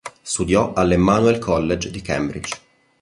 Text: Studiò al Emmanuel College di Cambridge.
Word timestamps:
Studiò 0.23 0.73
al 0.73 0.93
Emmanuel 0.93 1.37
College 1.37 1.91
di 1.91 2.01
Cambridge. 2.01 2.57